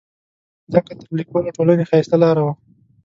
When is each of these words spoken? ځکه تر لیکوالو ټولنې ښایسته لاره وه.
ځکه 0.73 0.91
تر 0.99 1.07
لیکوالو 1.19 1.55
ټولنې 1.57 1.87
ښایسته 1.89 2.15
لاره 2.23 2.41
وه. 2.45 2.53